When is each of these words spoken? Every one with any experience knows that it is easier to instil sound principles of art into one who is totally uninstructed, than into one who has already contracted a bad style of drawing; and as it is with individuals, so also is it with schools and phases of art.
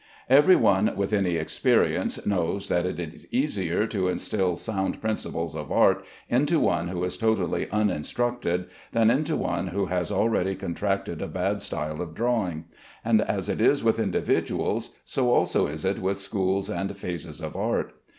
Every 0.31 0.55
one 0.55 0.95
with 0.97 1.13
any 1.13 1.35
experience 1.35 2.25
knows 2.25 2.69
that 2.69 2.87
it 2.87 2.97
is 2.99 3.27
easier 3.31 3.85
to 3.85 4.09
instil 4.09 4.55
sound 4.55 4.99
principles 4.99 5.55
of 5.55 5.71
art 5.71 6.03
into 6.27 6.59
one 6.59 6.87
who 6.87 7.03
is 7.03 7.17
totally 7.19 7.69
uninstructed, 7.69 8.65
than 8.93 9.11
into 9.11 9.35
one 9.37 9.67
who 9.67 9.85
has 9.85 10.11
already 10.11 10.55
contracted 10.55 11.21
a 11.21 11.27
bad 11.27 11.61
style 11.61 12.01
of 12.01 12.15
drawing; 12.15 12.65
and 13.05 13.21
as 13.21 13.47
it 13.47 13.61
is 13.61 13.83
with 13.83 13.99
individuals, 13.99 14.95
so 15.05 15.31
also 15.31 15.67
is 15.67 15.85
it 15.85 15.99
with 15.99 16.17
schools 16.17 16.67
and 16.67 16.97
phases 16.97 17.39
of 17.39 17.55
art. 17.55 17.93